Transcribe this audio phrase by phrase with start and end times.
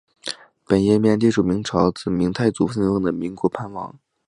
[0.65, 3.93] 本页面列出明朝自明太祖分封的岷国藩王。